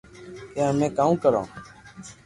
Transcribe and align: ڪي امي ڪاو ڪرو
ڪي 0.53 0.61
امي 0.69 0.87
ڪاو 0.97 1.11
ڪرو 1.23 1.43